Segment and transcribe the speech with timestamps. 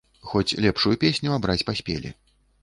[0.29, 2.15] Хоць лепшую песню абраць паспелі.